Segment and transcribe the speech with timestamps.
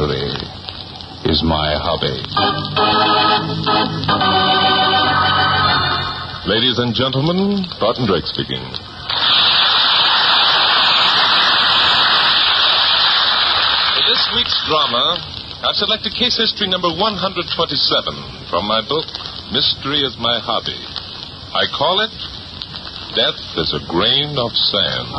[0.00, 2.16] Is my hobby.
[6.48, 8.64] Ladies and gentlemen, Barton Drake speaking.
[13.92, 15.20] For this week's drama,
[15.68, 19.04] I've selected case history number 127 from my book,
[19.52, 20.80] Mystery is My Hobby.
[21.52, 22.16] I call it
[23.12, 25.12] Death is a Grain of Sand.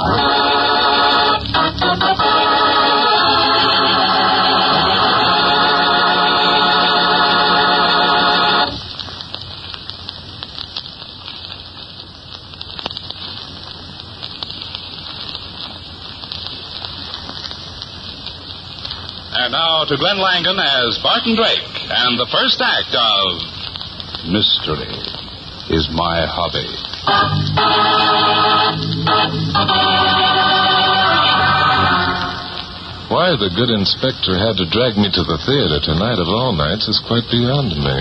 [19.92, 23.44] To Glenn Langan as Barton Drake and the first act of
[24.24, 24.88] Mystery
[25.68, 26.64] is my hobby.
[33.12, 36.88] Why the good inspector had to drag me to the theater tonight of all nights
[36.88, 37.98] is quite beyond me.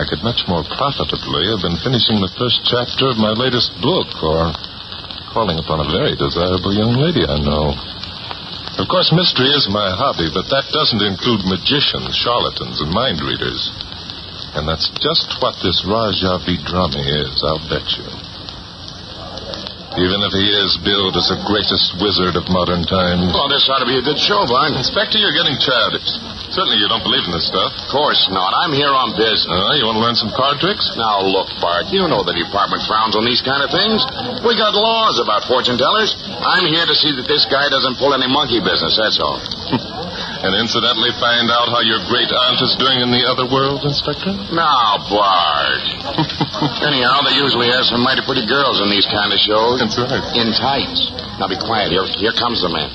[0.00, 4.08] I could much more profitably have been finishing the first chapter of my latest book
[4.24, 4.48] or
[5.36, 7.95] calling upon a very desirable young lady I know.
[8.76, 13.72] Of course, mystery is my hobby, but that doesn't include magicians, charlatans, and mind readers.
[14.52, 18.25] And that's just what this Raja Vidrami is, I'll bet you.
[19.96, 23.32] Even if he is billed as the greatest wizard of modern times.
[23.32, 24.76] Well, this ought to be a good show, Barn.
[24.76, 26.04] Inspector, you're getting childish.
[26.52, 27.72] Certainly you don't believe in this stuff.
[27.72, 28.52] Of course not.
[28.60, 29.48] I'm here on business.
[29.48, 30.84] Uh, you want to learn some card tricks?
[31.00, 34.04] Now, look, Bart, you know the department frowns on these kind of things.
[34.44, 36.12] We got laws about fortune tellers.
[36.28, 39.40] I'm here to see that this guy doesn't pull any monkey business, that's all.
[40.36, 44.28] And incidentally find out how your great aunt is doing in the other world, Inspector?
[44.52, 45.80] Now, Bart.
[46.88, 49.80] Anyhow, they usually have some mighty pretty girls in these kind of shows.
[49.80, 50.20] That's right.
[50.36, 51.08] In tights.
[51.40, 51.88] Now, be quiet.
[51.88, 52.92] Here, here comes the man.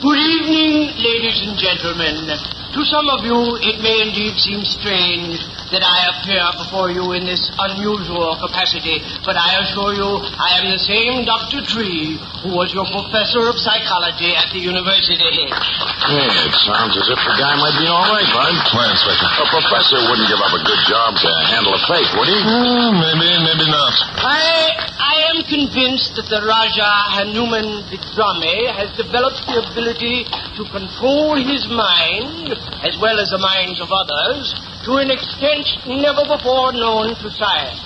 [0.00, 2.28] Good evening, ladies and gentlemen.
[2.76, 5.40] To some of you, it may indeed seem strange
[5.74, 10.70] that I appear before you in this unusual capacity, but I assure you I am
[10.70, 11.66] the same Dr.
[11.66, 12.14] Tree
[12.46, 15.50] who was your professor of psychology at the university.
[15.50, 18.54] Yeah, it sounds as if the guy might be all right, Bart.
[18.70, 19.26] Why, Inspector?
[19.26, 22.38] A professor wouldn't give up a good job to handle a fake, would he?
[22.38, 23.94] Uh, maybe, maybe not.
[24.22, 31.34] I, I am convinced that the Raja Hanuman Vidrame has developed the ability to control
[31.40, 32.54] his mind,
[32.86, 34.52] as well as the minds of others,
[34.84, 37.80] to an extent never before known to science.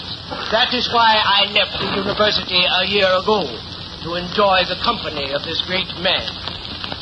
[0.51, 3.47] That is why I left the university a year ago,
[4.03, 6.27] to enjoy the company of this great man.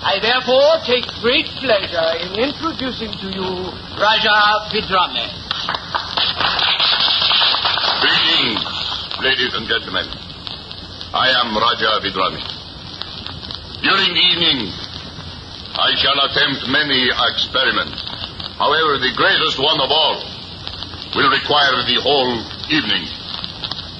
[0.04, 5.26] I therefore take great pleasure in introducing to you Raja Vidrame.
[8.04, 8.62] Greetings,
[9.24, 10.06] ladies and gentlemen.
[11.16, 12.44] I am Raja Vidrami.
[13.80, 14.68] During the evening,
[15.72, 18.05] I shall attempt many experiments.
[18.56, 20.16] However, the greatest one of all
[21.14, 22.40] will require the whole
[22.72, 23.04] evening.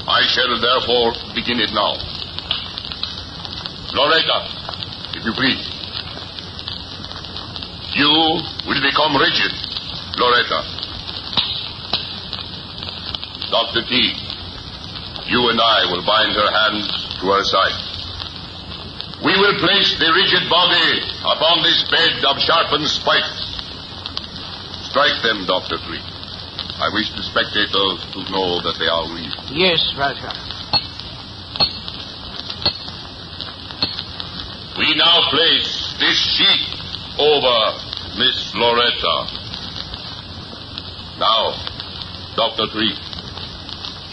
[0.09, 1.93] I shall therefore begin it now.
[3.93, 4.39] Loretta,
[5.13, 5.61] if you please.
[7.97, 8.13] You
[8.69, 9.53] will become rigid,
[10.17, 10.61] Loretta.
[13.53, 13.85] Dr.
[13.89, 13.93] T,
[15.29, 16.89] you and I will bind her hands
[17.21, 17.79] to her side.
[19.25, 23.46] We will place the rigid body upon this bed of sharpened spikes.
[24.97, 25.77] Strike them, Dr.
[25.85, 26.01] Tree.
[26.01, 29.37] I wish the spectators to know that they are real.
[29.53, 30.33] Yes, Raja.
[34.81, 36.81] We now place this sheet
[37.21, 37.59] over
[38.17, 39.17] Miss Loretta.
[41.21, 41.53] Now,
[42.33, 42.65] Dr.
[42.73, 42.97] Tree,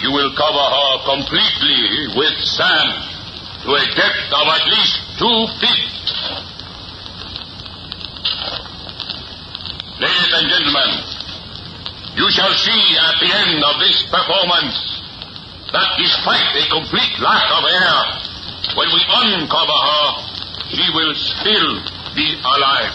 [0.03, 2.91] you will cover her completely with sand
[3.63, 6.02] to a depth of at least two feet.
[10.03, 10.91] Ladies and gentlemen,
[12.19, 14.75] you shall see at the end of this performance
[15.71, 17.95] that despite a complete lack of air,
[18.75, 20.03] when we uncover her,
[20.75, 21.79] she will still
[22.19, 22.91] be alive.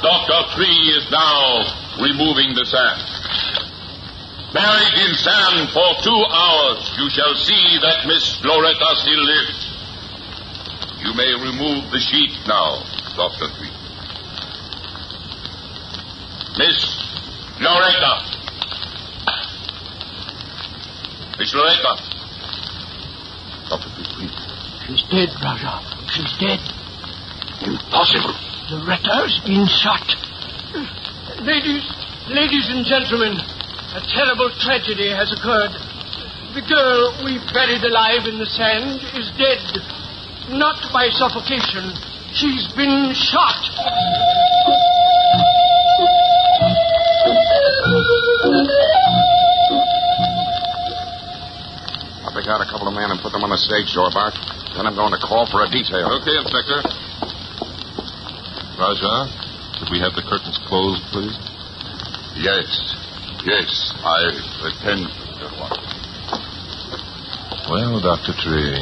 [0.00, 1.43] Doctor Tree is now
[2.14, 3.02] removing the sand.
[4.54, 9.58] Buried in sand for two hours, you shall see that Miss Loretta still lives.
[11.02, 12.78] You may remove the sheet now,
[13.18, 13.50] Dr.
[13.58, 13.74] Tree.
[16.56, 16.78] Miss
[17.58, 18.14] Loretta.
[21.38, 21.92] Miss Loretta.
[23.68, 23.90] Dr.
[23.90, 24.38] Tree, please.
[24.86, 25.82] She's dead, Raja.
[26.14, 26.60] She's dead.
[27.66, 28.34] Impossible.
[28.70, 30.14] The Loretta's been shot.
[31.42, 35.72] Ladies, ladies and gentlemen, a terrible tragedy has occurred.
[36.56, 39.60] The girl we buried alive in the sand is dead.
[40.56, 41.92] Not by suffocation.
[42.32, 43.60] She's been shot.
[52.24, 54.34] I'll pick out a couple of men and put them on the stage door, Bart.
[54.76, 56.08] Then I'm going to call for a detail.
[56.22, 56.80] Okay, Inspector.
[58.78, 59.14] Raja,
[59.78, 61.53] could we have the curtains closed, please?
[62.34, 62.66] Yes,
[63.46, 63.70] yes,
[64.02, 64.18] I
[64.66, 65.78] attend to that one.
[67.70, 68.34] Well, Dr.
[68.42, 68.74] Tree,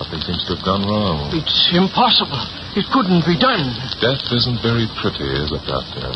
[0.00, 1.28] something seems to have gone wrong.
[1.36, 2.40] It's impossible.
[2.74, 3.68] It couldn't be done.
[4.00, 6.08] Death isn't very pretty, is it, Doctor?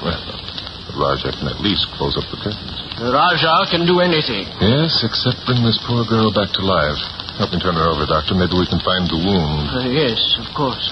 [0.00, 0.24] Well,
[0.88, 2.80] but Raja can at least close up the curtains.
[2.96, 4.48] The Raja can do anything.
[4.60, 7.00] Yes, except bring this poor girl back to life.
[7.36, 8.34] Help me turn her over, Doctor.
[8.36, 9.68] Maybe we can find the wound.
[9.68, 10.84] Uh, yes, of course.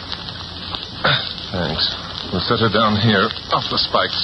[1.51, 1.85] Thanks.
[2.29, 3.25] We'll set her down here,
[3.57, 4.21] off the spikes.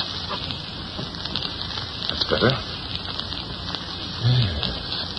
[2.12, 2.52] That's better.
[4.28, 4.64] Yes,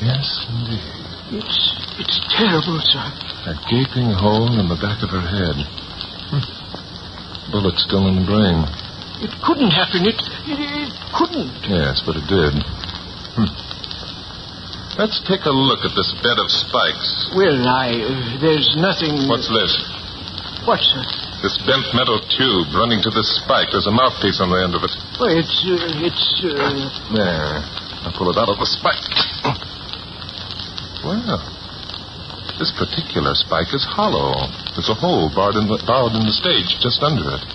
[0.06, 0.86] yes, indeed.
[1.34, 1.58] It's
[1.98, 3.02] it's terrible, sir.
[3.50, 5.58] A gaping hole in the back of her head.
[6.30, 6.46] Hmm.
[7.50, 8.62] Bullet still in the brain.
[9.26, 10.06] It couldn't happen.
[10.06, 11.58] It it, it couldn't.
[11.66, 12.54] Yes, but it did.
[13.34, 13.50] Hmm.
[15.02, 17.34] Let's take a look at this bed of spikes.
[17.34, 19.26] Well, I uh, there's nothing.
[19.26, 19.74] What's this?
[20.70, 21.25] What, sir?
[21.46, 23.70] This bent metal tube running to this spike.
[23.70, 24.90] There's a mouthpiece on the end of it.
[25.22, 26.26] Well, it's uh, it's.
[26.42, 27.62] Uh, There.
[28.02, 29.06] I'll pull it out of the spike.
[31.06, 31.22] Well,
[32.58, 34.50] this particular spike is hollow.
[34.74, 37.46] There's a hole barred in the, barred in the stage just under it.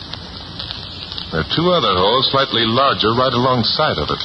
[1.34, 4.22] There are two other holes slightly larger right alongside of it.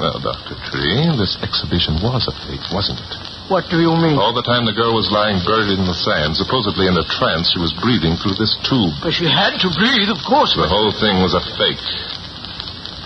[0.00, 0.56] Well, Dr.
[0.72, 3.12] Tree, this exhibition was a fake, wasn't it?
[3.48, 4.18] What do you mean?
[4.18, 7.50] All the time the girl was lying buried in the sand, supposedly in a trance,
[7.50, 8.94] she was breathing through this tube.
[9.02, 10.54] But she had to breathe, of course.
[10.54, 11.82] The whole thing was a fake.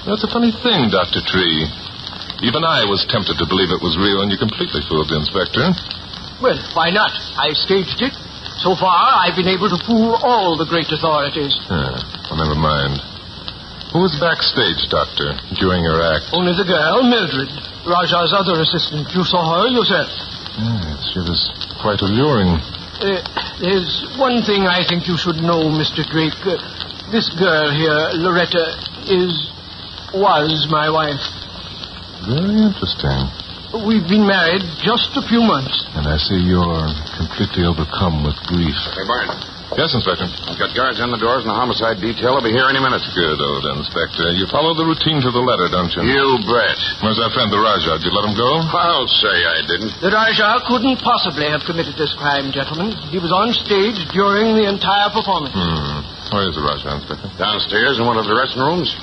[0.06, 1.22] That's a funny thing, Dr.
[1.26, 1.66] Tree.
[2.44, 5.72] Even I was tempted to believe it was real, and you completely fooled the inspector.
[6.38, 7.10] Well, why not?
[7.40, 8.12] I staged it.
[8.60, 8.92] So far,
[9.24, 11.52] I've been able to fool all the great authorities.
[11.68, 11.96] Yeah,
[12.28, 13.00] well, never mind.
[13.92, 16.28] Who was backstage, Doctor, during your act?
[16.36, 17.48] Only the girl, Mildred,
[17.86, 19.06] Raja's other assistant.
[19.14, 20.10] You saw her yourself.
[20.58, 21.38] Yes, she was
[21.78, 22.50] quite alluring.
[22.98, 23.22] Uh,
[23.62, 26.02] there's one thing I think you should know, Mr.
[26.02, 26.34] Drake.
[26.42, 26.58] Uh,
[27.14, 28.74] this girl here, Loretta,
[29.06, 29.30] is.
[30.12, 31.22] was my wife.
[32.26, 33.30] Very interesting.
[33.86, 35.86] We've been married just a few months.
[35.94, 38.74] And I see you're completely overcome with grief.
[38.96, 39.55] Hey, Bart.
[39.74, 40.22] Yes, Inspector.
[40.46, 43.02] I've got guards on the doors and the homicide detail will be here any minute.
[43.18, 44.38] Good, old Inspector.
[44.38, 46.06] You follow the routine to the letter, don't you?
[46.06, 46.78] You bet.
[47.02, 47.98] Where's our friend, the Rajah?
[47.98, 48.46] Did you let him go?
[48.62, 49.90] I'll say I didn't.
[49.98, 52.94] The Raja couldn't possibly have committed this crime, gentlemen.
[53.10, 55.50] He was on stage during the entire performance.
[55.50, 56.06] Hmm.
[56.30, 57.26] Where is the Rajah, Inspector?
[57.34, 58.94] Downstairs in one of the dressing rooms.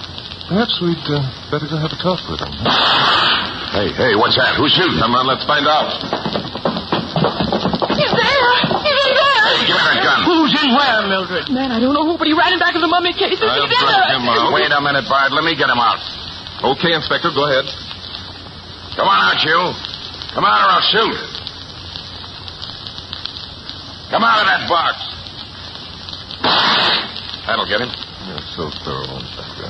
[0.47, 2.51] Perhaps we'd uh, better go have a talk with him.
[3.73, 4.53] Hey, hey, what's that?
[4.53, 5.01] Who's shooting?
[5.01, 5.89] Come on, let's find out.
[9.53, 10.19] Hey, give me that gun.
[10.25, 11.45] Who's in where, Mildred?
[11.53, 13.37] Man, I don't know who, but he ran in back of the mummy case.
[13.37, 14.49] I'll in drag him out.
[14.49, 15.29] Wait a minute, Bart.
[15.29, 16.01] Let me get him out.
[16.65, 17.69] Okay, Inspector, go ahead.
[18.97, 19.59] Come on out, you.
[20.33, 21.17] Come out or I'll shoot.
[24.09, 24.97] Come out of that box.
[27.45, 27.93] That'll get him.
[28.25, 29.69] You're so thorough, Inspector.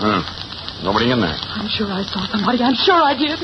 [0.00, 0.39] Hmm.
[0.82, 1.36] Nobody in there.
[1.36, 2.64] I'm sure I saw somebody.
[2.64, 3.36] I'm sure I did.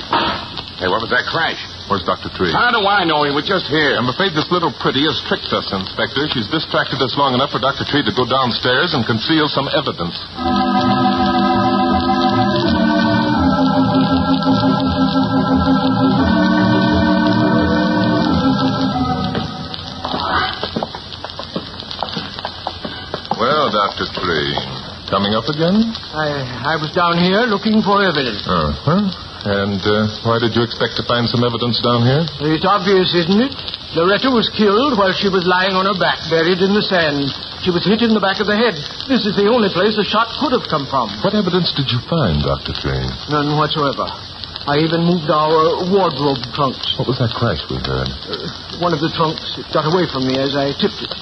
[0.80, 1.60] Hey, what was that crash?
[1.88, 2.28] Where's Dr.
[2.36, 2.52] Tree?
[2.52, 3.24] How do I know?
[3.24, 3.96] He was just here.
[3.96, 6.20] I'm afraid this little pretty has tricked us, Inspector.
[6.32, 7.84] She's distracted us long enough for Dr.
[7.88, 10.16] Tree to go downstairs and conceal some evidence.
[23.38, 24.06] Well, Dr.
[24.16, 24.52] Tree,
[25.08, 25.94] coming up again?
[26.14, 28.42] I, I was down here looking for evidence.
[28.46, 29.06] Uh-huh.
[29.46, 32.26] And uh, why did you expect to find some evidence down here?
[32.50, 33.54] It's obvious, isn't it?
[33.94, 37.30] Loretta was killed while she was lying on her back, buried in the sand.
[37.62, 38.74] She was hit in the back of the head.
[39.06, 41.08] This is the only place the shot could have come from.
[41.22, 42.74] What evidence did you find, Dr.
[42.74, 43.06] Tree?
[43.30, 44.10] None whatsoever.
[44.66, 46.82] I even moved our wardrobe trunks.
[46.98, 48.10] What was that crash we heard?
[48.82, 51.14] One of the trunks it got away from me as I tipped it.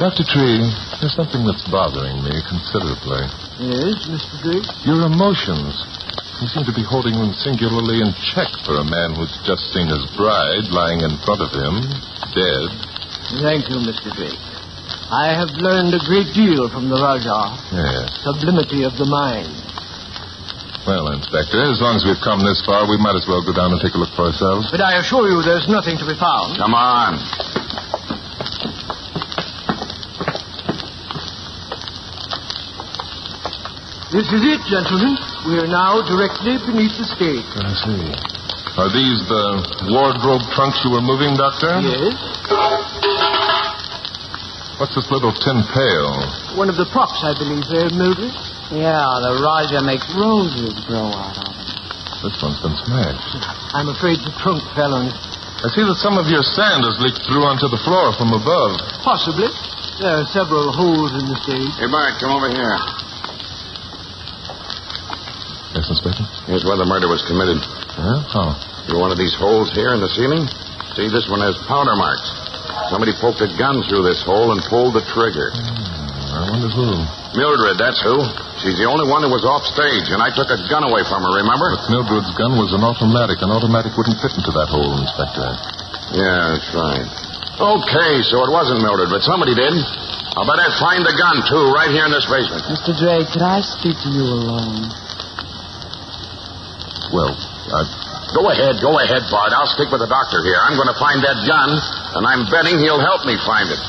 [0.00, 0.24] Dr.
[0.24, 0.64] Tree,
[1.04, 3.20] there's something that's bothering me considerably.
[3.60, 4.32] Yes, Mr.
[4.40, 4.64] Drake?
[4.88, 5.76] Your emotions.
[6.40, 9.92] You seem to be holding them singularly in check for a man who's just seen
[9.92, 11.84] his bride lying in front of him,
[12.32, 12.64] dead.
[13.44, 14.08] Thank you, Mr.
[14.16, 14.40] Drake.
[15.12, 17.60] I have learned a great deal from the Rajah.
[17.68, 18.24] Yes.
[18.24, 19.52] Sublimity of the mind.
[20.88, 23.76] Well, Inspector, as long as we've come this far, we might as well go down
[23.76, 24.72] and take a look for ourselves.
[24.72, 26.56] But I assure you there's nothing to be found.
[26.56, 27.20] Come on.
[34.10, 35.14] This is it, gentlemen.
[35.46, 37.46] We are now directly beneath the stage.
[37.62, 38.10] I see.
[38.74, 41.78] Are these the wardrobe trunks you were moving, Doctor?
[41.78, 42.18] Yes?
[44.82, 46.10] What's this little tin pail?
[46.58, 48.34] One of the props, I believe, there, Mildred.
[48.74, 51.70] Yeah, the Raja makes roses grow out of it.
[52.26, 53.46] This one's been smashed.
[53.78, 55.18] I'm afraid the trunk fell on it.
[55.62, 58.74] I see that some of your sand has leaked through onto the floor from above.
[59.06, 59.54] Possibly.
[60.02, 61.78] There are several holes in the stage.
[61.78, 62.74] Hey, Bart, come over here.
[65.90, 66.22] Yes, Inspector?
[66.46, 67.58] Here's where the murder was committed.
[67.98, 68.22] Yeah?
[68.30, 68.54] How?
[68.86, 70.46] See one of these holes here in the ceiling?
[70.94, 72.30] See, this one has powder marks.
[72.94, 75.50] Somebody poked a gun through this hole and pulled the trigger.
[75.50, 76.94] Hmm, I wonder who.
[77.34, 78.22] Mildred, that's who.
[78.62, 81.26] She's the only one who was off stage, and I took a gun away from
[81.26, 81.74] her, remember?
[81.74, 83.42] But Mildred's gun was an automatic.
[83.42, 85.48] An automatic wouldn't fit into that hole, Inspector.
[86.14, 87.06] Yeah, that's right.
[87.58, 89.74] Okay, so it wasn't Mildred, but somebody did.
[90.38, 92.62] I'll bet I'd find the gun, too, right here in this basement.
[92.70, 92.94] Mr.
[92.94, 94.86] Drake, could I speak to you alone?
[97.12, 97.34] Well,
[97.74, 98.06] I...
[98.30, 99.50] Go ahead, go ahead, Bart.
[99.50, 100.54] I'll stick with the doctor here.
[100.62, 101.70] I'm going to find that gun,
[102.14, 103.80] and I'm betting he'll help me find it.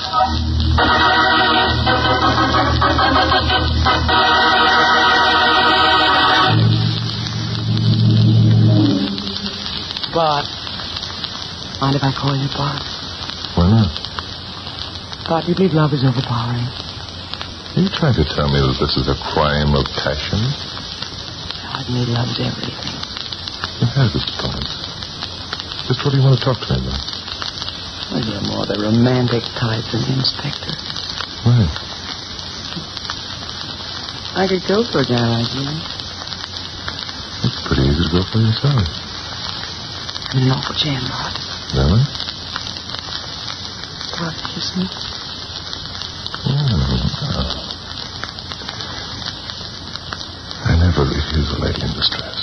[10.10, 10.46] Bart.
[11.80, 12.82] Mind if I call you Bart?
[13.54, 13.94] Why not?
[15.30, 16.66] Bart, you believe love is overpowering.
[16.66, 20.42] Are you trying to tell me that this is a crime of passion?
[21.82, 22.94] God, me loves everything.
[23.82, 24.70] You have its points.
[25.88, 27.02] Just what do you want to talk to me about?
[28.12, 30.78] Well, you're more the romantic type than the inspector.
[31.42, 31.66] Why?
[34.38, 35.66] I could go for a guy like you.
[37.50, 38.86] It's pretty easy to go for yourself.
[40.30, 41.34] I'm an awful jam, Bart.
[41.74, 42.06] Really?
[44.22, 44.86] Bart, kiss me.
[46.46, 46.62] Oh,
[50.64, 50.78] I
[51.54, 52.38] a lady in distress.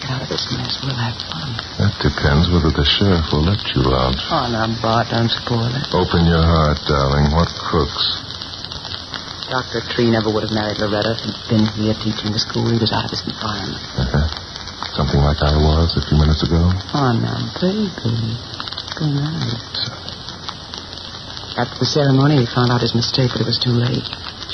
[0.00, 0.78] Get out of this mess.
[0.82, 1.54] We'll have fun.
[1.78, 4.16] That depends whether the sheriff will let you out.
[4.30, 5.86] Oh, now, Bart, don't spoil it.
[5.94, 7.30] Open your heart, darling.
[7.32, 8.26] What crooks?
[9.50, 9.82] Dr.
[9.90, 12.70] Tree never would have married Loretta if he'd been here teaching the school.
[12.70, 13.82] He was out of his environment.
[13.98, 14.26] Uh-huh.
[14.94, 16.70] Something like I was a few minutes ago.
[16.94, 17.90] Oh, now, baby.
[18.94, 19.74] Good night.
[21.58, 24.06] After the ceremony, he found out his mistake, but it was too late.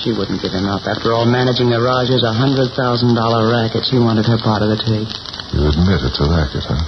[0.07, 0.87] She wouldn't give him up.
[0.87, 5.11] After all, managing the Rajah's a $100,000 racket, she wanted her part of the take.
[5.51, 6.79] You admit it's a racket, huh?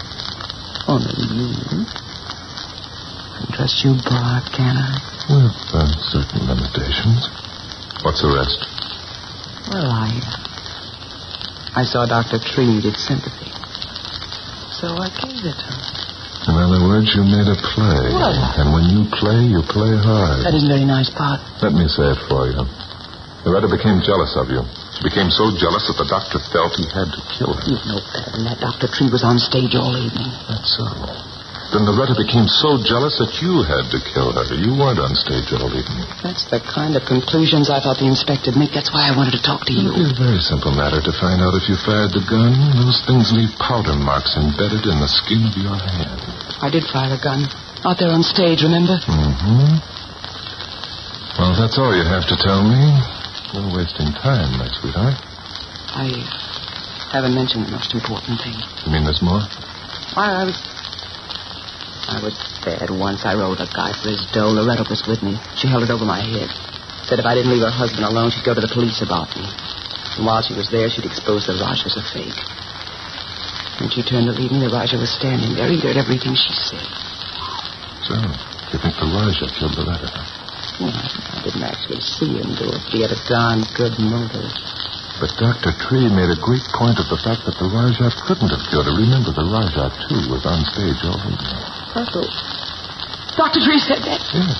[0.86, 1.50] Only you.
[1.82, 5.02] I can trust you, Bart, can I?
[5.34, 7.26] With uh, certain limitations.
[8.06, 8.62] What's the rest?
[9.66, 10.14] Well, I...
[11.74, 12.38] I saw Dr.
[12.38, 13.50] Tree needed sympathy.
[14.78, 16.54] So I gave it to her.
[16.54, 18.14] In other words, you made a play.
[18.14, 18.30] Well,
[18.62, 20.46] And when you play, you play hard.
[20.46, 21.42] That isn't very nice, Bart.
[21.58, 22.62] Let me say it for you.
[23.46, 24.62] Loretta became jealous of you.
[24.98, 27.62] She became so jealous that the doctor felt he had to kill her.
[27.70, 28.58] You know better than that.
[28.58, 28.90] Dr.
[28.90, 30.26] Tree was on stage all evening.
[30.50, 30.84] That's so.
[31.68, 34.42] Then Loretta became so jealous that you had to kill her.
[34.56, 36.08] You weren't on stage all evening.
[36.24, 38.72] That's the kind of conclusions I thought the inspector'd make.
[38.72, 39.92] That's why I wanted to talk to you.
[39.92, 42.56] It is a very simple matter to find out if you fired the gun.
[42.72, 46.16] Those things leave powder marks embedded in the skin of your hand.
[46.64, 47.44] I did fire a gun.
[47.84, 48.96] Out there on stage, remember?
[49.04, 49.76] Mm-hmm.
[51.36, 52.80] Well, that's all you have to tell me.
[53.54, 55.16] We're wasting time, my sweetheart.
[55.96, 56.12] I
[57.08, 58.60] haven't mentioned the most important thing.
[58.84, 59.40] You mean there's more?
[60.12, 60.58] Why, I was.
[62.12, 63.24] I was bad once.
[63.24, 64.52] I rode a guy for his dough.
[64.52, 65.40] Loretta was with me.
[65.56, 66.52] She held it over my head.
[67.08, 69.48] Said if I didn't leave her husband alone, she'd go to the police about me.
[70.20, 72.36] And while she was there, she'd expose the Raj as a fake.
[73.80, 75.72] When she turned to leave me, the Raja was standing there.
[75.72, 76.84] He heard everything she said.
[78.04, 78.12] So,
[78.72, 80.37] you think the Raja killed the Loretta?
[80.78, 80.86] Huh?
[80.86, 82.82] Well, I didn't actually see him do it.
[82.94, 84.50] He had a darn good motive.
[85.18, 85.74] But Dr.
[85.82, 88.94] Tree made a great point of the fact that the Rajah couldn't have killed her.
[88.94, 91.58] Remember, the Rajah, too, was on stage all evening.
[91.98, 92.30] I thought.
[93.34, 93.58] Dr.
[93.66, 94.22] Tree said that.
[94.30, 94.54] Yes.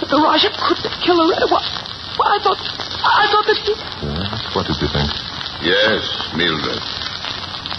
[0.00, 1.44] That the Rajah couldn't have killed Loretta.
[1.52, 1.60] Well,
[2.16, 2.60] well, I thought.
[3.04, 3.72] I thought that he.
[3.76, 4.40] Yes.
[4.56, 5.12] What did you think?
[5.60, 6.80] Yes, Mildred.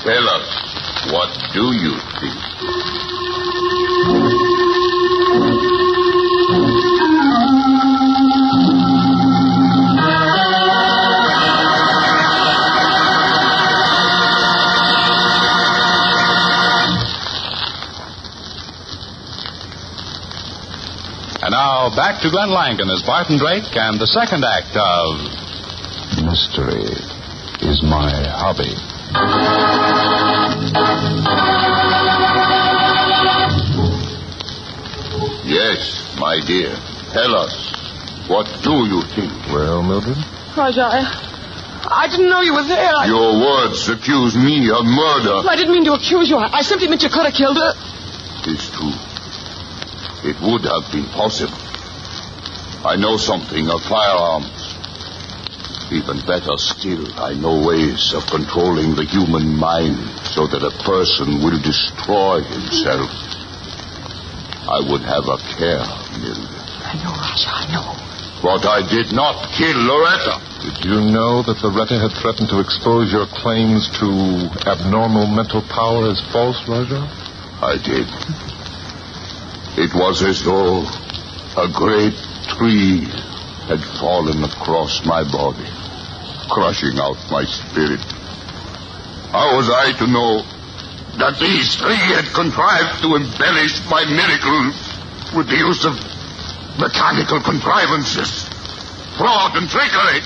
[0.06, 0.48] Tell us,
[1.10, 3.39] what do you think?
[22.10, 25.14] Back to Glenn Langan as Barton Drake and the second act of
[26.26, 26.90] Mystery
[27.62, 28.74] is my hobby.
[35.46, 36.74] Yes, my dear.
[37.14, 37.54] Tell us,
[38.28, 39.30] what do you think?
[39.54, 40.18] Well, Mildred?
[40.58, 41.06] Raja, I,
[41.86, 42.90] I didn't know you were there.
[42.90, 45.46] I, Your words accuse me of murder.
[45.48, 46.38] I didn't mean to accuse you.
[46.38, 47.74] I, I simply meant you could have killed her.
[48.50, 48.98] It's true.
[50.26, 51.69] It would have been possible.
[52.86, 54.56] I know something of firearms.
[55.92, 60.00] Even better still, I know ways of controlling the human mind
[60.32, 63.12] so that a person will destroy himself.
[64.64, 65.84] I would have a care,
[66.24, 66.56] Mildred.
[66.88, 67.90] I know, Raja, I know.
[68.48, 70.40] But I did not kill Loretta.
[70.64, 74.08] Did you know that Loretta had threatened to expose your claims to
[74.70, 77.04] abnormal mental power as false, Raja?
[77.60, 78.08] I did.
[79.76, 80.88] It was as though
[81.58, 82.16] a great
[82.58, 83.06] tree
[83.70, 85.70] had fallen across my body,
[86.50, 88.02] crushing out my spirit.
[89.32, 90.42] How was I to know
[91.22, 94.74] that these three had contrived to embellish my miracle
[95.38, 95.94] with the use of
[96.80, 98.50] mechanical contrivances,
[99.18, 100.22] fraud, and trickery?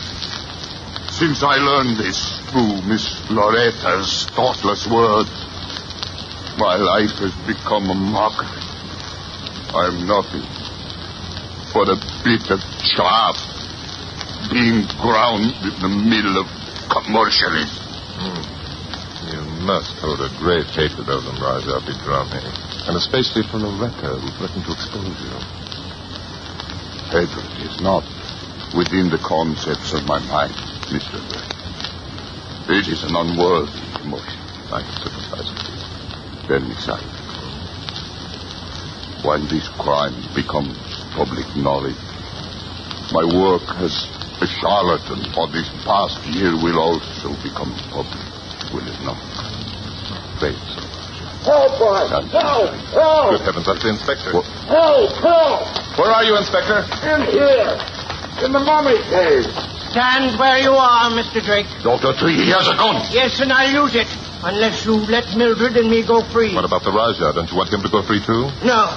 [1.11, 5.29] Since I learned this through Miss Loretta's thoughtless words,
[6.57, 8.63] my life has become a mockery.
[9.75, 10.62] I'm nothing
[11.73, 12.61] but a bit of
[12.93, 13.33] chaff
[14.53, 16.45] being ground in the middle of
[16.85, 17.81] commercialism.
[18.21, 18.45] Hmm.
[19.33, 22.45] You must hold a great hatred of them, Raja Vidrami.
[22.85, 25.33] And especially for Loretta, who threatened to expose you.
[27.09, 28.05] Hatred is not
[28.77, 30.53] within the concepts of my mind,
[30.93, 31.17] Mr.
[31.25, 32.77] Gray.
[32.77, 34.39] It is an unworthy emotion.
[34.69, 36.49] I can sympathize with you.
[36.49, 37.09] Then decide.
[39.25, 41.97] When this crime becomes public knowledge,
[43.13, 43.93] my work as
[44.41, 48.25] a charlatan for this past year will also become public,
[48.73, 49.21] will it not?
[50.35, 50.81] Afraid so.
[51.43, 52.07] Help, boy!
[52.07, 52.71] Help!
[52.95, 53.31] Help!
[53.37, 54.31] Good heavens, that's the inspector.
[54.31, 55.11] Help!
[55.21, 55.99] Help!
[55.99, 56.79] Where are you, Inspector?
[57.03, 57.77] In here!
[58.45, 59.45] In the mummy cave!
[59.91, 61.43] Stand where you are, Mr.
[61.43, 61.67] Drake.
[61.83, 62.17] Dr.
[62.17, 62.95] Tree, he has a gun!
[63.11, 64.07] Yes, and I'll use it.
[64.41, 66.55] Unless you let Mildred and me go free.
[66.55, 67.33] What about the Rajah?
[67.35, 68.49] Don't you want him to go free, too?
[68.65, 68.89] No.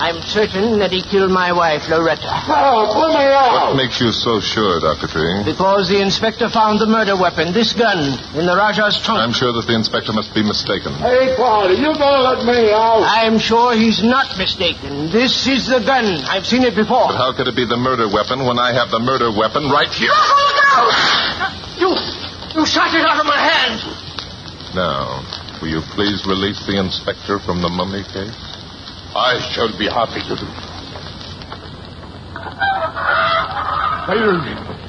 [0.00, 2.24] I'm certain that he killed my wife, Loretta.
[2.24, 2.96] Oh, Help!
[2.96, 3.68] Let me out!
[3.68, 5.06] What makes you so sure, Dr.
[5.12, 5.44] Tree?
[5.44, 9.20] Because the inspector found the murder weapon, this gun, in the Rajah's trunk.
[9.20, 10.96] I'm sure that the inspector must be mistaken.
[10.96, 13.04] Hey, Carter, you gonna let me out?
[13.04, 15.12] I'm sure he's not mistaken.
[15.12, 16.24] This is the gun.
[16.24, 17.12] I've seen it before.
[17.12, 19.92] But how could it be the murder weapon when I have the murder weapon right
[19.92, 20.16] here?
[21.76, 21.92] You,
[22.56, 23.84] you shot it out of my hand.
[24.72, 25.20] Now,
[25.60, 28.49] will you please release the inspector from the mummy case?
[29.14, 30.46] I shall be happy to do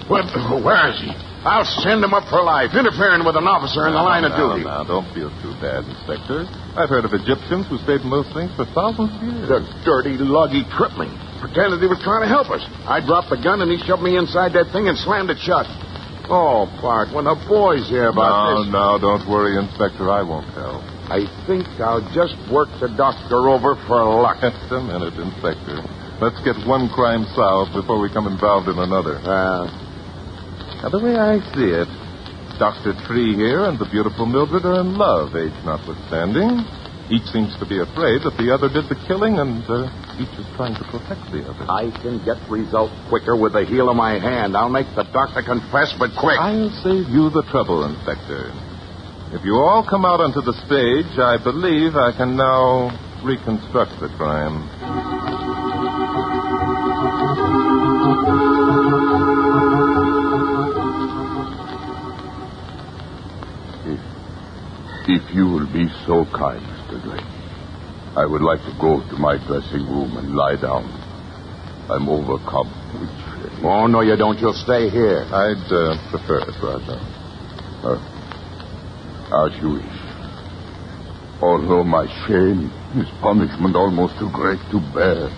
[0.09, 0.23] Where,
[0.61, 1.11] where is he?
[1.41, 4.53] I'll send him up for life, interfering with an officer in the line of Now,
[4.53, 4.63] duty.
[4.65, 6.45] now, don't feel too bad, Inspector.
[6.77, 9.49] I've heard of Egyptians who stayed in those things for thousands of years.
[9.49, 11.09] The dirty lug he tripped me.
[11.41, 12.61] Pretended he was trying to help us.
[12.85, 15.65] I dropped the gun and he shoved me inside that thing and slammed it shut.
[16.29, 20.05] Oh, Bart, when the boys hear about No, this, no, don't worry, Inspector.
[20.05, 20.85] I won't tell.
[21.11, 24.39] I think I'll just work the doctor over for luck.
[24.47, 25.75] Just a minute, Inspector.
[26.23, 29.19] Let's get one crime solved before we come involved in another.
[29.19, 29.67] Uh,
[30.79, 31.91] Now, the way I see it,
[32.63, 32.95] Dr.
[33.11, 36.63] Tree here and the beautiful Mildred are in love, age notwithstanding.
[37.11, 40.47] Each seems to be afraid that the other did the killing, and uh, each is
[40.55, 41.67] trying to protect the other.
[41.67, 44.55] I can get results quicker with the heel of my hand.
[44.55, 46.39] I'll make the doctor confess, but quick.
[46.39, 48.70] I'll save you the trouble, Inspector.
[49.33, 52.91] If you all come out onto the stage, I believe I can now
[53.23, 54.67] reconstruct the crime.
[65.07, 67.01] If you will be so kind, Mr.
[67.01, 67.23] Drake,
[68.17, 70.83] I would like to go to my dressing room and lie down.
[71.89, 72.67] I'm overcome
[72.99, 73.65] with shame.
[73.65, 74.37] Oh, no, you don't.
[74.39, 75.23] You'll stay here.
[75.23, 77.10] I'd uh, prefer it, Raja.
[79.49, 79.97] You wish.
[81.41, 85.33] Although my shame is punishment almost too great to bear.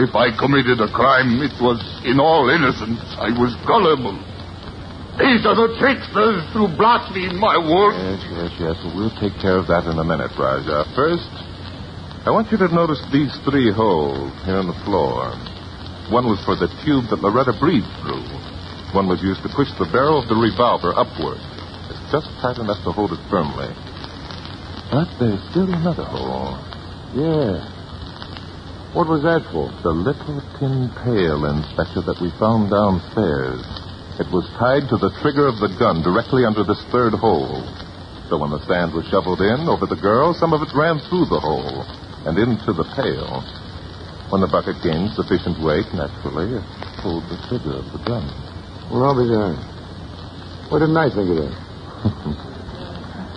[0.00, 1.76] If I committed a crime, it was
[2.08, 3.04] in all innocence.
[3.20, 4.16] I was gullible.
[5.20, 7.96] These are the tricksters who block me in my work.
[7.96, 8.76] Yes, yes, yes.
[8.96, 10.84] Well, take care of that in a minute, Raja.
[10.96, 11.28] First,
[12.24, 15.32] I want you to notice these three holes here on the floor.
[16.12, 18.24] One was for the tube that Loretta breathed through.
[18.92, 21.40] One was used to push the barrel of the revolver upward.
[22.10, 23.66] Just tight enough to hold it firmly.
[24.94, 26.54] But there's still another hole.
[27.18, 27.66] Yeah.
[28.94, 29.66] What was that for?
[29.82, 33.60] The little tin pail, Inspector, that we found downstairs.
[34.22, 37.66] It was tied to the trigger of the gun directly under this third hole.
[38.30, 41.26] So when the sand was shoveled in over the girl, some of it ran through
[41.26, 41.82] the hole
[42.24, 43.42] and into the pail.
[44.30, 46.66] When the bucket gained sufficient weight, naturally, it
[47.02, 48.26] pulled the trigger of the gun.
[48.94, 49.26] Well, I'll be.
[50.70, 51.65] What didn't I think of that?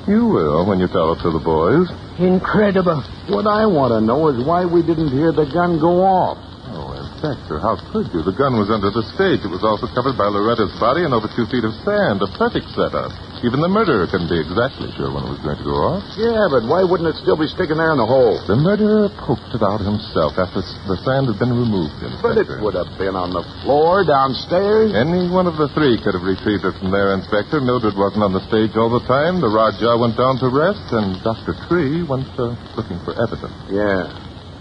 [0.10, 1.86] You will when you tell it to the boys.
[2.18, 2.98] Incredible.
[3.30, 6.42] What I want to know is why we didn't hear the gun go off.
[6.74, 8.26] Oh, Inspector, how could you?
[8.26, 9.46] The gun was under the stage.
[9.46, 12.26] It was also covered by Loretta's body and over two feet of sand.
[12.26, 13.14] A perfect setup.
[13.40, 16.04] Even the murderer couldn't be exactly sure when it was going to go off.
[16.20, 18.36] Yeah, but why wouldn't it still be sticking there in the hole?
[18.44, 22.20] The murderer poked it out himself after the sand had been removed, Inspector.
[22.20, 24.92] But it would have been on the floor downstairs.
[24.92, 27.56] Any one of the three could have retrieved it from there, Inspector.
[27.64, 29.40] Mildred wasn't on the stage all the time.
[29.40, 31.56] The Rajah went down to rest, and Dr.
[31.72, 33.56] Tree went uh, looking for evidence.
[33.72, 34.12] Yeah.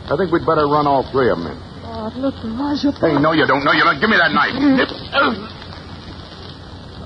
[0.06, 1.58] I think we'd better run all three of them in.
[1.82, 2.94] Oh, look, Raja.
[2.94, 3.66] Hey, no, you don't.
[3.66, 3.98] No, you don't.
[3.98, 4.54] Give me that knife.
[4.54, 4.62] I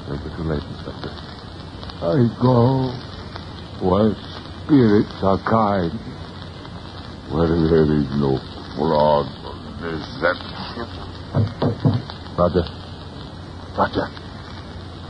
[0.05, 1.12] think it's too late, Inspector.
[2.03, 2.91] I go
[3.79, 4.11] where
[4.67, 5.95] spirits are kind,
[7.31, 8.43] where there is no
[8.75, 10.83] fraud or deception.
[12.35, 12.67] Rajah.
[13.79, 14.11] Rajah.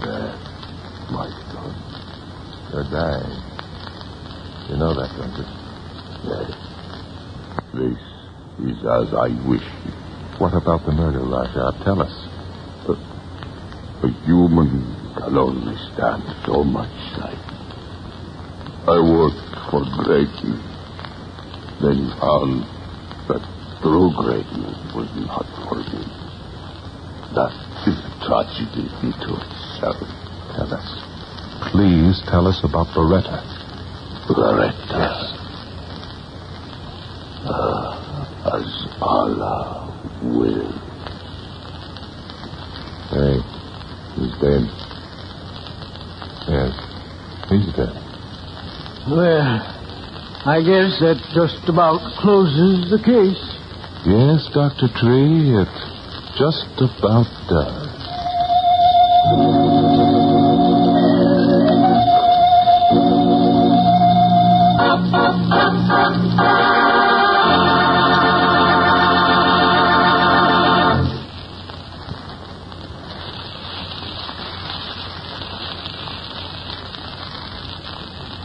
[0.04, 0.36] Yes,
[1.08, 1.72] my son.
[2.72, 3.40] You're dying.
[4.68, 5.48] You know that, don't you?
[6.28, 6.52] Yes.
[7.72, 7.96] This
[8.68, 9.64] is as I wish.
[10.36, 11.72] What about the murder, Rajah?
[11.84, 12.12] Tell us.
[14.04, 17.38] A human can only stand so much sight.
[18.88, 20.62] I worked for greatness,
[21.80, 22.64] then found
[23.28, 23.42] that
[23.82, 26.02] true greatness was not for me.
[27.34, 27.52] That
[27.86, 30.02] is a tragedy into itself.
[30.56, 30.88] Tell us.
[31.70, 33.42] Please tell us about Loretta.
[34.28, 35.38] Loretta.
[37.44, 40.72] Ah, as Allah will.
[43.10, 43.38] Hey,
[44.16, 44.91] he's dead.
[46.52, 46.76] Yes,
[47.72, 47.96] dead.
[49.08, 49.56] Well,
[50.44, 53.40] I guess that just about closes the case.
[54.04, 54.92] Yes, Dr.
[55.00, 55.72] Tree, it
[56.36, 57.88] just about does.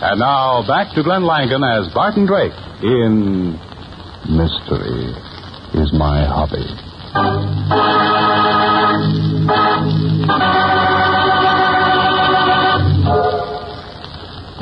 [0.08, 3.60] And now back to Glenn Langan as Barton Drake in
[4.24, 5.12] Mystery
[5.76, 6.64] is my hobby.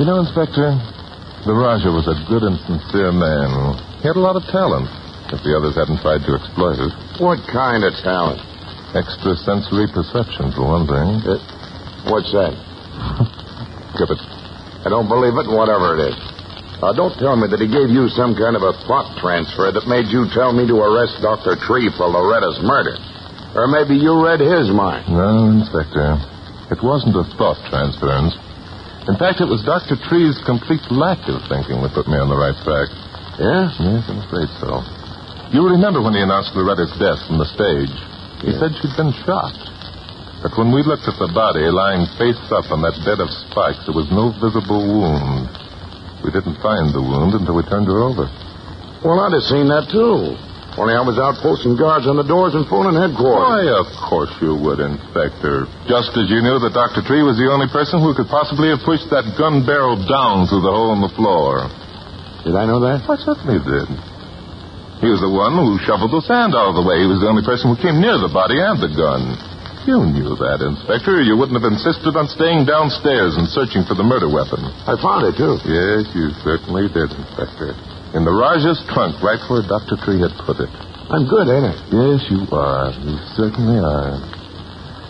[0.02, 0.66] You know, Inspector,
[1.46, 3.78] the Rajah was a good and sincere man.
[4.02, 4.90] He had a lot of talent,
[5.30, 6.90] if the others hadn't tried to exploit it.
[7.22, 8.42] What kind of talent?
[8.98, 11.22] Extrasensory perception, for one thing.
[11.22, 11.38] Uh,
[12.10, 12.50] what's that?
[13.94, 14.35] Give it.
[14.86, 16.18] I don't believe it, whatever it is.
[16.78, 19.90] Uh, don't tell me that he gave you some kind of a thought transfer that
[19.90, 21.58] made you tell me to arrest Dr.
[21.58, 22.94] Tree for Loretta's murder.
[23.58, 25.10] Or maybe you read his mind.
[25.10, 26.06] No, Inspector.
[26.70, 28.38] It wasn't a thought transference.
[29.10, 29.98] In fact, it was Dr.
[30.06, 32.86] Tree's complete lack of thinking that put me on the right track.
[33.42, 33.66] Yeah?
[33.82, 34.86] Yes, I'm afraid so.
[35.50, 37.90] You remember when he announced Loretta's death from the stage?
[38.42, 39.54] He said she'd been shot.
[40.42, 43.82] But when we looked at the body lying face up on that bed of spikes,
[43.88, 45.48] there was no visible wound.
[46.20, 48.28] We didn't find the wound until we turned her over.
[49.00, 50.36] Well, I'd have seen that, too.
[50.76, 53.48] Only I was out posting guards on the doors and phoning headquarters.
[53.48, 55.64] Why, of course you would, Inspector.
[55.88, 57.00] Just as you knew that Dr.
[57.00, 60.60] Tree was the only person who could possibly have pushed that gun barrel down through
[60.60, 61.64] the hole in the floor.
[62.44, 63.08] Did I know that?
[63.08, 63.88] I certainly did.
[65.00, 67.00] He was the one who shoveled the sand out of the way.
[67.00, 69.55] He was the only person who came near the body and the gun.
[69.86, 71.14] You knew that, Inspector.
[71.22, 74.58] You wouldn't have insisted on staying downstairs and searching for the murder weapon.
[74.82, 75.62] I found it, too.
[75.62, 77.70] Yes, you certainly did, Inspector.
[78.18, 79.94] In the Rajah's trunk, right where Dr.
[80.02, 80.70] Tree had put it.
[81.06, 81.74] I'm good, ain't I?
[81.94, 82.90] Yes, you are.
[82.98, 84.18] You certainly are.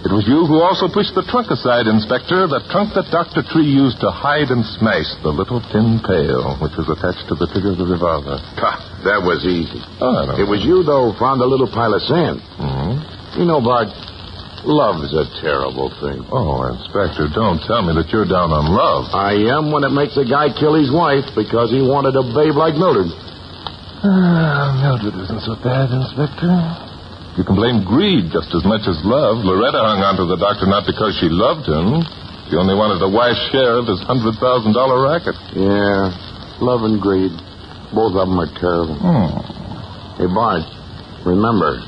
[0.05, 2.37] It was you who also pushed the trunk aside, Inspector.
[2.53, 3.43] The trunk that Dr.
[3.49, 7.49] Tree used to hide and smash the little tin pail, which was attached to the
[7.49, 8.37] trigger of the revolver.
[8.61, 8.77] Ha,
[9.09, 9.81] that was easy.
[10.05, 10.37] Oh, I know.
[10.37, 12.39] It was you, though, who found the little pile of sand.
[12.61, 13.01] hmm
[13.41, 13.89] You know, Bart,
[14.65, 16.25] Love's a terrible thing.
[16.33, 19.13] Oh, Inspector, don't tell me that you're down on love.
[19.13, 22.57] I am when it makes a guy kill his wife because he wanted a babe
[22.57, 23.13] like Mildred.
[24.03, 26.51] Ah, Mildred isn't so bad, Inspector.
[27.37, 29.45] You can blame greed just as much as love.
[29.45, 32.01] Loretta hung on to the doctor not because she loved him.
[32.49, 34.41] She only wanted a wife's share of his $100,000
[35.05, 35.37] racket.
[35.53, 36.11] Yeah,
[36.65, 37.35] love and greed.
[37.93, 38.97] Both of them are terrible.
[38.97, 39.37] Hmm.
[40.17, 40.65] Hey, Bart,
[41.29, 41.83] remember,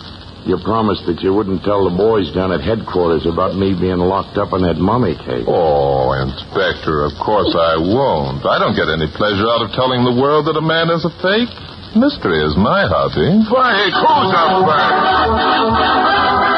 [0.48, 4.40] you promised that you wouldn't tell the boys down at headquarters about me being locked
[4.40, 5.44] up in that mummy case.
[5.46, 8.42] Oh, Inspector, of course I won't.
[8.48, 11.12] I don't get any pleasure out of telling the world that a man is a
[11.20, 11.52] fake.
[11.94, 13.28] Mystery is my hobby.
[13.44, 16.57] Hey, close up, Bart.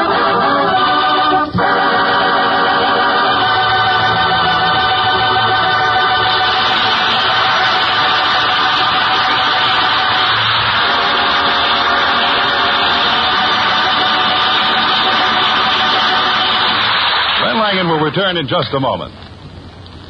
[18.11, 19.15] Return in just a moment.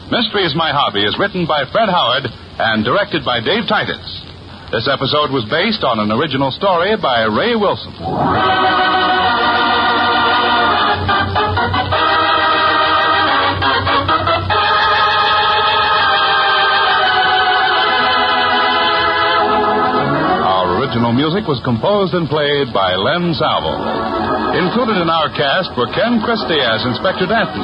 [0.10, 4.02] Mystery is My Hobby is written by Fred Howard and directed by Dave Titus.
[4.74, 7.94] This episode was based on an original story by Ray Wilson.
[20.42, 24.42] Our original music was composed and played by Len Salvo.
[24.52, 27.64] Included in our cast were Ken Christie as Inspector Danton,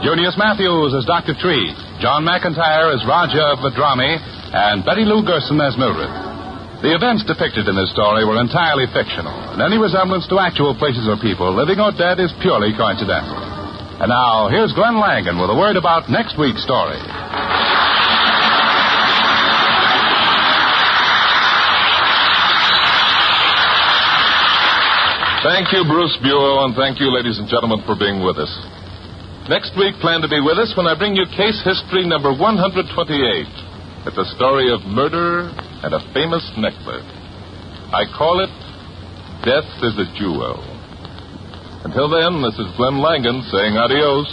[0.00, 1.36] Junius Matthews as Dr.
[1.36, 4.16] Tree, John McIntyre as Rajah Vadrami,
[4.48, 6.08] and Betty Lou Gerson as Mildred.
[6.80, 11.04] The events depicted in this story were entirely fictional, and any resemblance to actual places
[11.04, 13.36] or people, living or dead, is purely coincidental.
[14.00, 16.96] And now, here's Glenn Langan with a word about next week's story.
[25.44, 28.79] Thank you, Bruce Buell, and thank you, ladies and gentlemen, for being with us.
[29.48, 32.90] Next week, plan to be with us when I bring you case history number 128.
[34.06, 35.48] It's a story of murder
[35.82, 37.08] and a famous necklace.
[37.92, 38.52] I call it
[39.44, 40.60] Death is a Jewel.
[41.84, 44.28] Until then, this is Glenn Langan saying adios.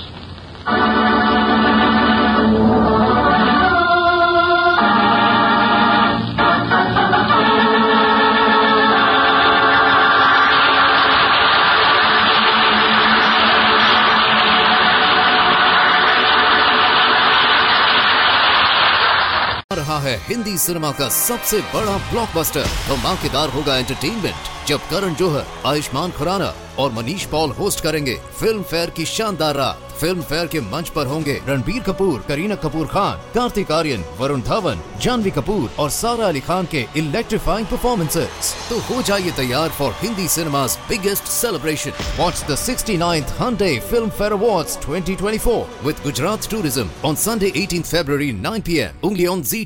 [20.30, 26.92] Hindi cinema का सबसे बड़ा blockbuster धमाकेदार होगा entertainment जब करण जोहर, आयुष्मान खुराना और
[26.94, 31.34] Manish Paul host करेंगे Filmfare की शानदार रात फ़िल्म फेयर के मंच पर होंगे
[31.48, 36.68] रणबीर कपूर, करीना कपूर खान, कार्तिक आर्यन, वरुण धवन, जानवी कपूर और सारा अली खान
[36.72, 41.94] के इलेक्ट्रीफाइंग परफॉर्मेंसेस तो हो जाइए तैयार for Hindi cinema's biggest celebration.
[42.20, 48.32] Watch the 69th Hyundai Film Fair Awards 2024 with Gujarat Tourism on Sunday 18th February
[48.34, 48.94] 9 p.m.
[49.04, 49.66] only on ZT.